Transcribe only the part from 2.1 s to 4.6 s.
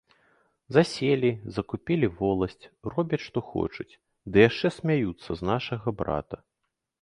воласць, робяць што хочуць, ды